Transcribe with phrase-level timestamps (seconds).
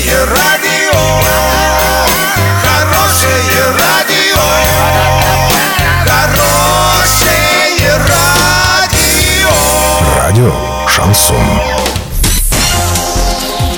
[0.00, 0.98] Хорошее радио,
[2.62, 4.40] хорошее радио,
[6.06, 9.50] хорошее радио.
[10.16, 10.52] Радио
[10.88, 11.36] Шансон.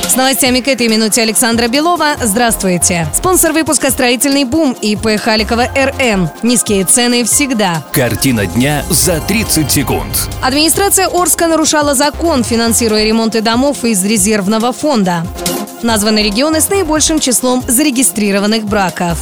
[0.08, 2.14] С новостями к этой минуте Александра Белова.
[2.22, 3.08] Здравствуйте.
[3.12, 6.30] Спонсор выпуска «Строительный бум» ИП Халикова РН.
[6.44, 7.82] Низкие цены всегда.
[7.92, 10.28] Картина дня за 30 секунд.
[10.40, 15.26] Администрация Орска нарушала закон, финансируя ремонты домов из резервного фонда.
[15.82, 19.18] Названы регионы с наибольшим числом зарегистрированных браков.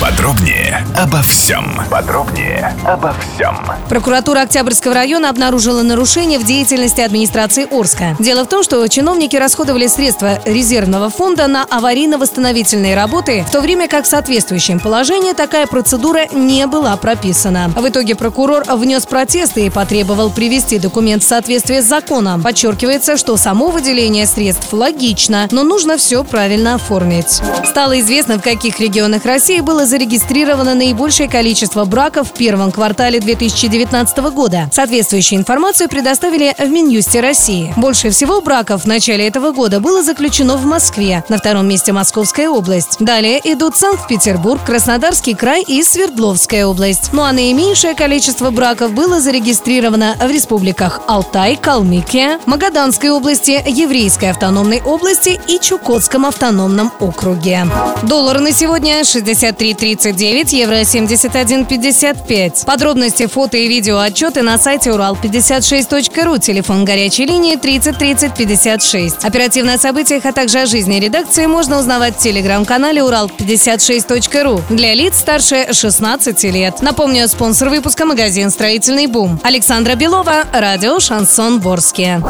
[0.00, 1.80] Подробнее обо всем.
[1.90, 3.56] Подробнее обо всем.
[3.88, 8.14] Прокуратура Октябрьского района обнаружила нарушение в деятельности администрации Орска.
[8.18, 13.88] Дело в том, что чиновники расходовали средства резервного фонда на аварийно-восстановительные работы, в то время
[13.88, 17.70] как в соответствующем положении такая процедура не была прописана.
[17.74, 22.42] В итоге прокурор внес протесты и потребовал привести документ в соответствие с законом.
[22.42, 27.40] Подчеркивается, что само выделение средств логично, но нужно все правильно оформить.
[27.64, 34.18] Стало известно, в каких регионах России было зарегистрировано наибольшее количество браков в первом квартале 2019
[34.32, 34.68] года.
[34.72, 37.72] Соответствующую информацию предоставили в Минюсте России.
[37.76, 41.24] Больше всего браков в начале этого года было заключено в Москве.
[41.28, 42.96] На втором месте Московская область.
[42.98, 47.10] Далее идут Санкт-Петербург, Краснодарский край и Свердловская область.
[47.12, 54.82] Ну а наименьшее количество браков было зарегистрировано в республиках Алтай, Калмыкия, Магаданской области, Еврейской автономной
[54.82, 57.66] области и Чукотском автономном округе.
[58.02, 62.64] Доллар на сегодня 63 39, евро 71,55.
[62.64, 69.24] Подробности, фото и видео отчеты на сайте урал56.ру, телефон горячей линии 30 30 56.
[69.24, 75.18] Оперативно о событиях, а также о жизни редакции можно узнавать в телеграм-канале урал56.ру для лиц
[75.18, 76.82] старше 16 лет.
[76.82, 79.40] Напомню, спонсор выпуска магазин «Строительный бум».
[79.42, 82.22] Александра Белова, радио «Шансон Ворске».